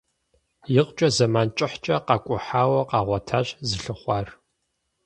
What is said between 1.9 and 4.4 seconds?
къакӏухьауэ къагъуэтащ зылъыхъуар.